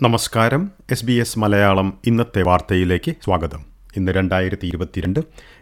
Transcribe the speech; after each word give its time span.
നമസ്കാരം. 0.00 0.70
S 0.90 1.04
B 1.04 1.12
S 1.12 1.38
Malayalam 1.38 1.98
ഇന്നത്തെ 2.06 2.42
വാർത്തയിലേക്ക് 2.42 3.14
സ്വാഗതം. 3.24 3.64
ഇന്ന് 3.96 4.12
രണ്ടായിരത്തി 4.12 4.66
ഇരുപത്തിരണ്ട് 4.66 5.20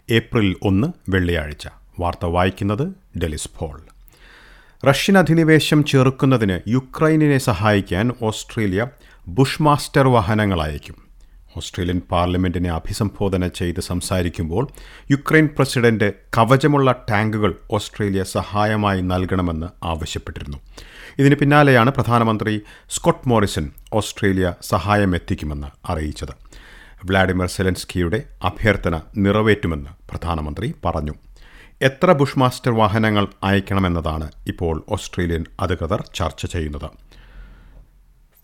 ഏപ്രിൽ 0.09 0.55
ഒന്ന് 0.63 0.87
വെള്ളിയാഴ്ച. 1.09 1.67
വാർത്ത 1.99 2.25
വായിക്കുന്നത് 2.25 2.95
ഡെലിസ് 3.19 3.49
ഫോൾ 3.57 3.81
റഷ്യൻ 4.87 5.17
അധിനിവേശം 5.17 5.83
ചെറുക്കുന്നതിന് 5.83 6.59
യുക്രൈനിനെ 6.67 7.37
സഹായിക്കാൻ 7.37 8.11
ഓസ്ട്രേലിയ 8.21 8.87
ബുഷ്മാസ്റ്റർ 9.27 10.07
വാഹനങ്ങൾ 10.07 10.61
അയക്കും. 10.61 10.95
ഓസ്ട്രേലിയൻ 11.57 12.01
പാർലമെന്റിനെ 12.11 12.69
അഭിസംബോധന 12.69 13.47
ചെയ്ത് 13.47 13.79
സംസാരിക്കുമ്പോൾ 13.79 14.67
യുക്രൈൻ 15.11 15.49
പ്രസിഡന്റ് 15.57 16.13
കവചമുള്ള 16.37 16.95
ടാങ്കുകൾ 17.11 17.55
ഓസ്ട്രേലിയ 17.71 18.23
സഹായമായി 18.23 19.01
നൽകണമെന്ന് 19.01 19.67
ആവശ്യപ്പെട്ടിരുന്നു. 19.83 20.57
ഇതിന് 21.19 21.35
പിന്നാലെയാണ് 21.35 21.91
പ്രധാനമന്ത്രി 21.91 22.61
സ്കോട്ട് 22.89 23.29
മോറിസൺ 23.29 23.71
ഓസ്ട്രേലിയ 23.93 24.53
സഹായം 24.61 25.15
എത്തിക്കുമെന്ന് 25.15 25.67
അറിയിച്ചത്. 25.91 26.31
വ്ളാഡിമിർ 27.05 27.47
സെലൻസ്കിയുടെ 27.47 28.23
അഭ്യർത്ഥന 28.43 29.01
നിറവേറ്റുമെന്ന് 29.17 29.89
പ്രധാനമന്ത്രി 30.09 30.73
പറഞ്ഞു. 30.85 31.13
എത്ര 31.81 32.11
ബുഷ്മാസ്റ്റർ 32.11 32.71
വാഹനങ്ങൾ 32.71 33.27
അയക്കണമെന്നതാണ് 33.43 34.31
ഇപ്പോൾ 34.47 34.85
ഓസ്ട്രേലിയൻ 34.89 35.45
അധികൃതർ 35.59 36.01
ചർച്ച 36.15 36.45
ചെയ്യുന്നത്. 36.45 36.89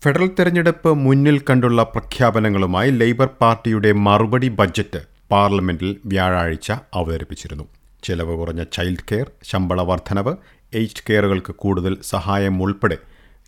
ഫെഡറൽ 0.02 0.30
തെരഞ്ഞെടുപ്പ് 0.38 0.94
മുന്നിൽ 0.94 1.42
കണ്ടുള്ള 1.50 1.82
പ്രഖ്യാപനങ്ങളുമായി 1.82 2.90
ലേബർ 2.90 3.26
പാർട്ടിയുടെ 3.40 3.92
മറുപടി 3.92 4.48
ബജറ്റ് 4.48 5.00
പാർലമെന്റിൽ 5.30 5.96
വ്യാഴാഴ്ച 6.06 6.72
അവതരിപ്പിച്ചിരുന്നു. 6.94 7.64
ചെലവ് 8.02 8.36
കുറഞ്ഞ 8.36 8.62
ചൈൽഡ് 8.62 9.06
കെയർ 9.12 9.30
ശമ്പള 9.42 9.82
വർധനവ് 9.82 10.36
എയ്ഡ് 10.74 11.04
കെയറുകൾക്ക് 11.10 11.54
കൂടുതൽ 11.54 11.96
സഹായം 12.02 12.62
ഉൾപ്പെടെ 12.62 12.98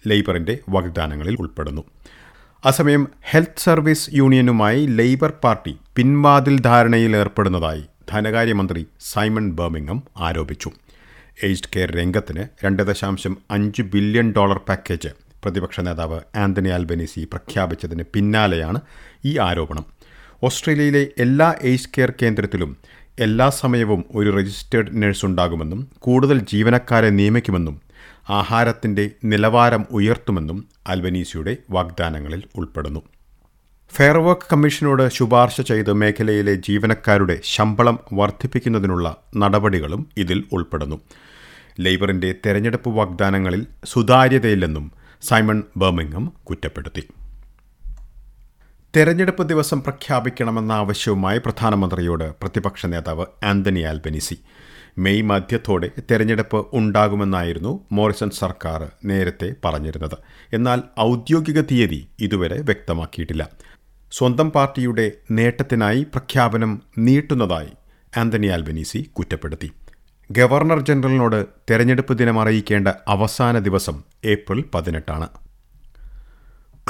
ലേബറിന്റെ 0.07 0.59
വാഗ്ദാനങ്ങളിൽ 0.69 1.37
ഉൾപ്പെടുന്നു. 1.41 1.83
അസമയം 2.65 3.09
ഹെൽത്ത് 3.31 3.65
സർവീസ് 3.65 4.11
യൂണിയനുമായി 4.15 4.87
ലേബർ 4.87 5.33
പാർട്ടി 5.45 5.77
പിൻവാതിൽ 5.97 6.61
ധാരണയിൽ 6.61 7.17
ഏർപ്പെടുന്നതായി 7.17 7.85
ധനകാര്യമന്ത്രി 8.11 8.87
സൈമൺ 9.01 9.51
ബർമിംഗം 9.51 10.03
ആരോപിച്ചു. 10.19 10.71
എയ്ഡ് 11.43 11.71
കെയർ 11.77 11.91
രംഗത്തിന് 11.91 12.45
രണ്ട് 12.65 12.83
ദശാംശം 12.83 13.39
അഞ്ച് 13.51 13.83
ബില്യൺ 13.83 14.35
ഡോളർ 14.37 14.59
പാക്കേജ് 14.69 15.09
പ്രതിപക്ഷ 15.45 15.81
നേതാവ് 15.81 16.21
ആന്റണി 16.37 16.69
ആൽബനീസി 16.69 17.25
പ്രഖ്യാപിച്ചതിന് 17.25 18.05
പിന്നാലെയാണ് 18.15 18.81
ഈ 19.25 19.39
ആരോപണം. 19.39 19.85
ഓസ്ട്രേലിയയിലെ 20.43 21.07
എല്ലാ 21.19 21.55
എയ്ഡ് 21.63 21.93
കെയർ 21.97 22.13
കേന്ദ്രത്തിലും 22.23 22.77
എല്ലാ 23.19 23.51
സമയവും 23.51 24.05
ഒരു 24.15 24.31
രജിസ്റ്റേർഡ് 24.39 25.03
നഴ്സ് 25.03 25.27
ഉണ്ടാകുമെന്നും 25.27 25.81
കൂടുതൽ 25.99 26.39
ജീവനക്കാരെ 26.53 27.11
നിയമിക്കുമെന്നും 27.11 27.77
ആഹാരത്തിന്റെ 28.31 29.11
നിലവാരം 29.25 29.87
ഉയർത്തുമെന്നും 29.91 30.59
അൽബനീസിയുടെ 30.87 31.57
വാഗ്ദാനങ്ങളിൽ 31.71 32.43
ഉൾപ്പെടുന്നു. 32.57 33.01
ഫെയർ 33.93 34.19
വർക്ക് 34.19 34.49
കമ്മീഷനോട് 34.53 35.09
ശുപാർശ 35.09 35.61
ചെയ്ത് 35.61 35.93
മേഖലയിലെ 35.93 36.55
ജീവനക്കാരുടെ 36.55 37.41
ശമ്പളം 37.45 37.99
വർദ്ധിപ്പിക്കുന്നതിനുള്ള 38.13 39.17
നടപടികളും 39.37 40.03
ഇതിൽ 40.17 40.45
ഉൾപ്പെടുന്നു. 40.53 40.97
ലേബറിന്റെ 41.81 42.35
തെരഞ്ഞെടുപ്പ് 42.47 42.91
വാഗ്ദാനങ്ങളിൽ 42.91 43.67
സുതാര്യതയില്ലെന്നും 43.85 44.93
സൈമൺ 45.23 45.63
ബർമിംഗം 45.77 46.33
കുറ്റപ്പെടുത്തി. 46.45 47.03
തെരഞ്ഞെടുപ്പ് 48.97 49.49
ദിവസം 49.49 49.83
പ്രഖ്യാപിക്കണമെന്ന 49.83 50.73
ആവശ്യവുമായി 50.73 51.39
പ്രധാനമന്ത്രിയോട് 51.39 52.27
പ്രതിപക്ഷ 52.43 52.87
നേതാവ് 52.87 53.27
ആന്റണി 53.45 53.81
ആൽബനിസി. 53.81 54.37
മെയ് 54.99 55.23
മധ്യത്തോടെ 55.23 55.89
തെരഞ്ഞെടുപ്പ് 56.11 56.67
ഉണ്ടാകുമെന്നായിരുന്നു 56.73 57.73
മോറിസൺ 57.93 58.31
സർക്കാർ 58.31 58.81
നേരത്തെ 59.05 59.49
പറഞ്ഞിരുന്നത്. 59.65 60.17
എന്നാൽ 60.53 60.83
ഔദ്യോഗിക 61.01 61.61
തീയതി 61.61 62.01
ഇതുവരെ 62.19 62.61
വ്യക്തമാക്കിയിട്ടില്ല. 62.61 63.45
സ്വന്തം 64.11 64.51
പാർട്ടിയുടെ 64.51 65.13
നേട്ടത്തിനായി 65.31 66.03
പ്രഖ്യാപനം 66.03 66.83
നീട്ടുന്നതായി 66.99 67.69
ആന്റണി 68.17 68.47
ആൽബനീസി 68.47 68.99
കുറ്റപ്പെടുത്തി. 68.99 69.73
ഗവർണർ 70.31 70.81
ജനറലിനോട് 70.81 71.47
തെരഞ്ഞെടുപ്പ് 71.71 72.19
ദിനം 72.19 72.41
അറിയിക്കേണ്ട 72.41 72.89
അവസാന 73.09 73.59
ദിവസം 73.59 74.03
ഏപ്രിൽ 74.25 74.65
പതിനെട്ടാണ്. 74.75 75.29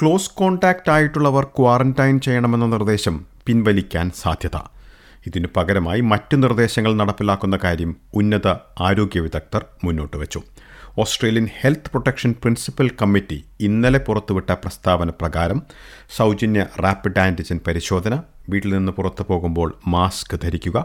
ക്ലോസ് 0.01 0.31
കോൺടാക്റ്റ് 0.31 0.91
ആയിട്ടുള്ളവർ 0.91 1.45
ക്വാറന്റൈൻ 1.45 2.21
ചെയ്യണമെന്ന 2.21 2.67
നിർദ്ദേശം 2.67 3.27
പിൻവലിക്കാൻ 3.47 4.11
സാധ്യത. 4.11 4.78
ഇതിനു 5.29 5.49
പകരമായി 5.57 6.01
മറ്റു 6.13 6.37
നിർദ്ദേശങ്ങൾ 6.37 6.93
നടപ്പിലാക്കുന്ന 6.95 7.57
കാര്യം 7.65 7.93
ഉന്നത 8.15 8.49
ആരോഗ്യ 8.89 9.21
വിദഗ്ധർ 9.21 9.63
മുന്നോട്ട് 9.85 10.17
വച്ചു. 10.17 10.41
Australian 10.99 11.47
health 11.59 11.91
protection 11.91 12.31
principal 12.43 12.89
committee 13.01 13.37
ഇന്നലെ 13.61 13.99
പുറത്തുവിട്ട 13.99 14.51
പ്രസ്താവന 14.63 15.11
പ്രകാരം 15.21 15.59
സൗജന്യ 16.17 16.63
റാപ്പിഡ് 16.85 17.21
ആന്റിജൻ 17.25 17.59
പരിശോധന 17.67 18.15
വീട്ടിൽ 18.49 18.71
നിന്ന് 18.75 18.93
പുറത്തു 18.93 19.25
പോകുമ്പോൾ 19.29 19.69
മാസ്ക് 19.87 20.37
ധരിക്കുക 20.45 20.79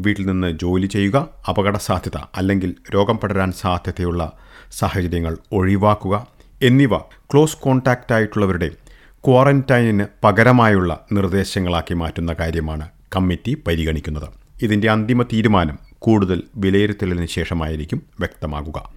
വീട്ടിൽ 0.00 0.24
നിന്ന് 0.26 0.50
ജോലി 0.62 0.86
ചെയ്യുക 0.86 1.18
അപകട 1.48 1.76
സാധ്യത 1.78 2.18
അല്ലെങ്കിൽ 2.36 2.70
രോഗം 2.94 3.16
പടരാൻ 3.16 3.52
സാധ്യതയുള്ള 3.52 4.24
സാഹചര്യങ്ങൾ 4.70 5.36
ഒഴിവാക്കുക 5.52 6.16
എന്നിവ 6.60 6.94
ക്ലോസ് 7.32 7.60
കോൺടാക്റ്റ് 7.60 8.14
ആയിട്ടുള്ളവരുടെ 8.14 8.70
ക്വാറന്റൈനിന് 9.24 10.06
പകരമായുള്ള 10.24 10.92
നിർദ്ദേശങ്ങളാക്കി 11.12 11.94
മാറ്റുന്ന 11.94 12.32
കാര്യമാണ് 12.32 12.86
കമ്മിറ്റി 13.16 13.62
പരിഗണിക്കുന്നത്. 13.66 14.28
ഇതിന്റെ 14.62 14.90
അന്തിമ 14.90 15.22
തീരുമാനം 15.22 15.78
കൂടുതൽ 15.98 16.42
വിലയിരുത്തലിന് 16.56 17.26
ശേഷമായിരിക്കും 17.26 18.02
വ്യക്തമാകുക. 18.18 18.90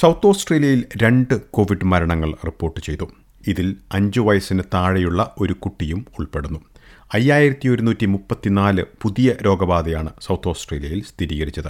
സൗത്ത് 0.00 0.26
ഓസ്ട്രേലിയയിൽ 0.26 0.84
രണ്ട് 1.02 1.40
കോവിഡ് 1.50 1.84
മരണങ്ങൾ 1.84 2.34
റിപ്പോർട്ട് 2.44 2.80
ചെയ്തു. 2.80 3.10
ഇതിൽ 3.46 3.76
അഞ്ചു 3.92 4.20
വയസ്സിന് 4.20 4.62
താഴെയുള്ള 4.74 5.34
ഒരു 5.40 5.52
കുട്ടിയും 5.52 6.06
ഉൾപ്പെടുന്നു. 6.18 6.60
അയ്യായിരത്തി 7.14 7.68
ഒരുന്നൂറ്റി 7.68 8.06
മുപ്പത്തിനാല് 8.06 8.84
പുതിയ 9.02 9.34
രോഗബാധയാണ് 9.46 10.10
സൗത്ത് 10.20 10.48
ഓസ്ട്രേലിയയിൽ 10.48 11.02
സ്ഥിരീകരിച്ചത്. 11.02 11.66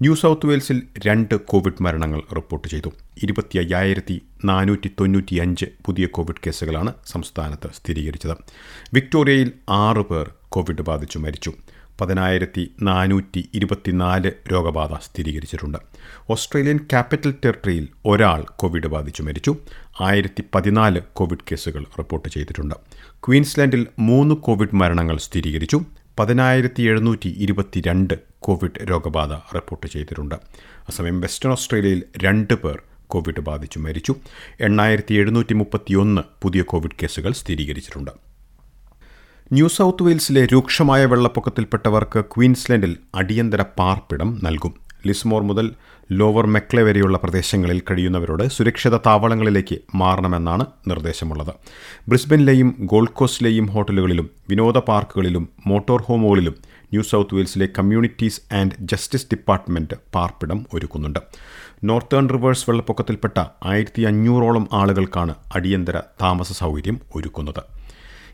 ന്യൂ 0.00 0.14
സൗത്ത് 0.14 0.46
വെയിൽസിൽ 0.46 0.82
രണ്ട് 1.06 1.34
കോവിഡ് 1.34 1.82
മരണങ്ങൾ 1.82 2.22
റിപ്പോർട്ട് 2.34 2.68
ചെയ്തു. 2.68 2.92
ഇരുപത്തി 3.22 3.58
അയ്യായിരത്തി 3.58 4.22
നാനൂറ്റി 4.44 4.90
തൊണ്ണൂറ്റിയഞ്ച് 5.00 5.66
പുതിയ 5.86 6.06
കോവിഡ് 6.06 6.40
കേസുകളാണ് 6.46 6.94
സംസ്ഥാനത്ത് 7.06 7.70
സ്ഥിരീകരിച്ചത്. 7.74 8.36
വിക്ടോറിയയിൽ 8.94 9.52
ആറ് 9.68 9.98
പേർ 9.98 10.30
കോവിഡ് 10.48 10.82
ബാധിച്ചു 10.82 11.18
മരിച്ചു. 11.18 11.52
പതിനായിരത്തി 12.00 12.74
നാനൂറ്റി 12.82 13.50
ഇരുപത്തിനാല് 13.54 14.32
രോഗബാധ 14.52 14.92
സ്ഥിരീകരിച്ചിട്ടുണ്ട്. 14.92 15.78
ഓസ്ട്രേലിയൻ 16.30 16.76
ക്യാപിറ്റൽ 16.76 17.34
ടെറിട്ടറിയിൽ 17.44 17.88
ഒരാൾ 18.06 18.44
കോവിഡ് 18.56 18.86
ബാധിച്ചു 18.86 19.22
മരിച്ചു. 19.22 19.56
ആയിരത്തി 20.00 20.44
പതിനാല് 20.54 21.00
കോവിഡ് 21.12 21.44
കേസുകൾ 21.52 21.84
റിപ്പോർട്ട് 21.98 22.28
ചെയ്തിട്ടുണ്ട്. 22.28 22.74
ക്വീൻസ്ലാൻഡിൽ 23.26 23.86
മൂന്ന് 23.98 24.34
കോവിഡ് 24.34 24.76
മരണങ്ങൾ 24.76 25.16
സ്ഥിരീകരിച്ചു. 25.16 25.80
പതിനായിരത്തി 26.18 26.82
എഴുന്നൂറ്റി 26.82 27.28
ഇരുപത്തിരണ്ട് 27.28 28.14
കോവിഡ് 28.38 28.90
രോഗബാധ 28.90 29.32
റിപ്പോർട്ട് 29.32 29.86
ചെയ്തിട്ടുണ്ട്. 29.86 30.34
അസമയം 30.88 31.20
വെസ്റ്റേൺ 31.20 31.52
ഓസ്ട്രേലിയയിൽ 31.52 32.02
രണ്ട് 32.16 32.54
പേർ 32.54 32.82
കോവിഡ് 33.06 33.40
ബാധിച്ചു 33.40 33.78
മരിച്ചു. 33.78 34.14
എണ്ണായിരത്തി 34.60 35.14
എഴുന്നൂറ്റി 35.14 35.54
മുപ്പത്തിയൊന്ന് 35.54 36.22
പുതിയ 36.42 36.62
കോവിഡ് 36.62 36.98
കേസുകൾ 37.02 37.32
സ്ഥിരീകരിച്ചിട്ടുണ്ട്. 37.32 38.27
ന്യൂ 39.52 39.68
സൗത്ത് 39.68 40.02
വെയിൽസിലെ 40.02 40.40
രൂക്ഷമായ 40.52 41.02
വെള്ളപ്പൊക്കത്തിൽപ്പെട്ടവർക്ക് 41.04 42.20
ക്വീൻസ്ലൻഡിൽ 42.32 42.96
അടിയന്തര 43.20 43.62
പാർപ്പിടം 43.78 44.40
നൽകും. 44.44 44.72
ലിസ്മോർ 45.06 45.42
മുതൽ 45.42 45.66
ലോവർ 46.12 46.46
മെക്ലെ 46.46 46.82
വരെയുള്ള 46.82 47.16
പ്രദേശങ്ങളിൽ 47.18 47.78
കഴിയുന്നവരോട് 47.90 48.44
സുരക്ഷിത 48.56 48.96
താവളങ്ങളിലേക്ക് 49.06 49.76
മാറണമെന്നാണ് 49.94 50.66
നിർദ്ദേശമുള്ളത്. 50.90 51.52
ബ്രിസ്ബനിലെയും 52.08 52.74
ഗോൾഡ് 52.92 53.16
കോസ്റ്റിലെയും 53.20 53.66
ഹോട്ടലുകളിലും 53.66 54.28
വിനോദ 54.50 54.78
പാർക്കുകളിലും 54.90 55.48
മോട്ടോർ 55.66 56.02
ഹോമുകളിലും 56.08 56.56
ന്യൂ 56.92 57.02
സൗത്ത് 57.02 57.34
വെയിൽസിലെ 57.34 57.68
കമ്മ്യൂണിറ്റീസ് 57.78 58.54
ആൻഡ് 58.60 58.76
ജസ്റ്റിസ് 58.92 59.28
ഡിപ്പാർട്ട്മെന്റ് 59.32 59.98
പാർപ്പിടം 60.14 60.60
ഒരുക്കുന്നുണ്ട്. 60.74 61.20
നോർത്തേൺ 61.84 62.28
റിവേഴ്സ് 62.28 62.70
വെള്ളപ്പൊക്കത്തിൽപ്പെട്ട 62.70 63.38
ആയിരത്തി 63.72 64.02
അഞ്ഞൂറോളം 64.02 64.68
ആളുകൾക്കാണ് 64.72 65.34
അടിയന്തര 65.56 65.96
താമസ 66.22 66.52
സൗകര്യം 66.62 66.98
ഒരുക്കുന്നത്. 67.16 67.62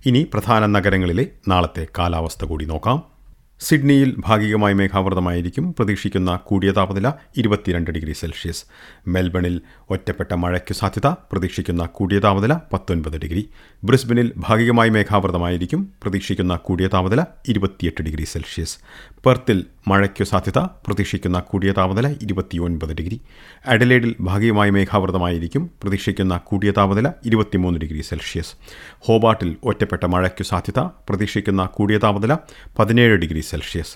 ഇനി 0.06 0.26
പ്രധാന 0.32 0.66
നഗരങ്ങളിലെ 0.66 1.26
നാളത്തെ 1.48 1.86
കാലാവസ്ഥ 1.98 2.44
കൂടി 2.44 2.64
നോക്കാം. 2.64 3.13
സിഡ്നിയിൽ 3.60 4.14
ഭാഗികമായി 4.18 4.74
മേഘാവൃതമായിരിക്കും. 4.74 5.74
പ്രതീക്ഷിക്കുന്ന 5.78 6.36
കൂടിയ 6.36 6.70
താപനില 6.70 7.12
ഇരുപത്തിരണ്ട് 7.36 7.90
ഡിഗ്രി 7.90 8.12
സെൽഷ്യസ്. 8.12 8.64
മെൽബണിൽ 9.08 9.60
ഒറ്റപ്പെട്ട 9.90 10.34
മഴയ്ക്ക് 10.34 10.74
സാധ്യത. 10.74 11.06
പ്രതീക്ഷിക്കുന്ന 11.06 11.86
കൂടിയ 11.86 12.18
താപനില 12.18 12.56
പത്തൊൻപത് 12.72 13.18
ഡിഗ്രി. 13.18 13.50
ബ്രിസ്ബനിൽ 13.84 14.32
ഭാഗികമായി 14.36 14.90
മേഘാവൃതമായിരിക്കും. 14.90 15.92
പ്രതീക്ഷിക്കുന്ന 16.02 16.56
കൂടിയ 16.56 16.86
താപനില 16.86 17.24
ഇരുപത്തിയെട്ട് 17.48 18.02
ഡിഗ്രി 18.02 18.24
സെൽഷ്യസ്. 18.24 18.78
പെർത്തിൽ 19.26 19.64
മഴയ്ക്ക് 19.88 20.24
സാധ്യത. 20.24 20.58
പ്രതീക്ഷിക്കുന്ന 20.58 21.40
കൂടിയ 21.40 21.72
താപനില 21.72 22.08
ഇരുപത്തിയൊൻപത് 22.08 22.94
ഡിഗ്രി. 22.94 23.20
അഡലേഡിൽ 23.66 24.14
ഭാഗികമായി 24.20 24.70
മേഘാവൃതമായിരിക്കും. 24.70 25.70
പ്രതീക്ഷിക്കുന്ന 25.82 26.36
കൂടിയ 26.36 26.70
താപനില 26.70 27.10
ഇരുപത്തിമൂന്ന് 27.24 27.80
ഡിഗ്രി 27.80 28.02
സെൽഷ്യസ്. 28.02 28.54
ഹോബാട്ടിൽ 28.98 29.56
ഒറ്റപ്പെട്ട 29.64 30.04
മഴയ്ക്ക് 30.04 30.44
സാധ്യത. 30.44 30.80
പ്രതീക്ഷിക്കുന്ന 30.80 31.66
കൂടിയ 31.66 31.98
താപനില 31.98 32.36
പതിനേഴ് 32.78 33.16
ഡിഗ്രി 33.16 33.40
സെൽഷ്യസ് 33.50 33.94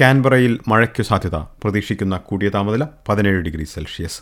കാൻബറയിൽ 0.00 0.54
മഴയ്ക്കു 0.68 1.02
സാധ്യത. 1.02 1.34
പ്രതീക്ഷിക്കുന്ന 1.34 2.16
കൂടിയ 2.16 2.48
താപനില 2.48 2.86
പതിനേഴ് 3.08 3.40
ഡിഗ്രി 3.42 3.64
സെൽഷ്യസ് 3.64 4.20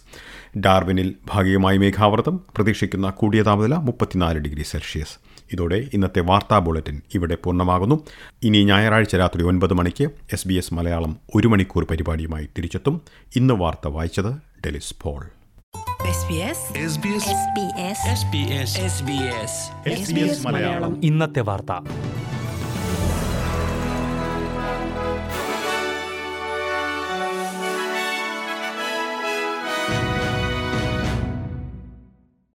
ഡാർവിനിൽ 0.59 1.15
ഭാഗികമായി 1.27 1.79
മേഘാവൃതം. 1.79 2.41
പ്രതീക്ഷിക്കുന്ന 2.57 3.11
കൂടിയ 3.11 3.43
താപനില 3.43 3.75
മുപ്പത്തിനാല് 3.75 4.39
ഡിഗ്രി 4.39 4.63
സെൽഷ്യസ് 4.63 5.17
ഇതോടെ 5.53 5.79
ഇന്നത്തെ 5.95 6.21
വാർത്താ 6.21 6.59
ബുള്ളറ്റിൻ 6.59 7.03
ഇവിടെ 7.15 7.37
പൂർണമാകുന്നു. 7.45 7.97
ഇനി 8.43 8.65
ഞായറാഴ്ച 8.65 9.17
രാത്രി 9.17 9.43
ഒൻപത് 9.43 9.75
മണിക്ക് 9.75 10.05
എസ് 10.33 10.49
ബി 10.49 10.55
എസ് 10.55 10.75
മലയാളം 10.75 11.17
ഒരു 11.35 11.49
മണിക്കൂർ 11.49 11.85
പരിപാടിയുമായി 11.85 12.49
തിരിച്ചെത്തും. 12.59 13.01
ഇന്ന് 13.37 13.55
വാർത്ത 13.55 13.89
വായിച്ചത് 13.89 14.33
ഡെലിസ് 14.67 14.95
പോൾ. 15.03 15.25
ഇന്നത്തെ 21.03 21.41
വാർത്ത. 21.41 21.73